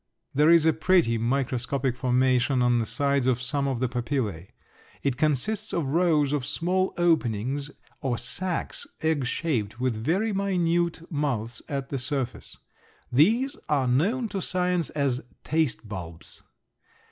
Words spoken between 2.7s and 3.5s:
the sides of